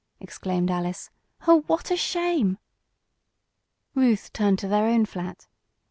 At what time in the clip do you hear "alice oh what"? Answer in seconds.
0.71-1.91